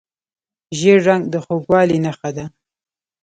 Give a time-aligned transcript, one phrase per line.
[0.77, 2.45] ژیړ رنګ د خوږوالي نښه ده.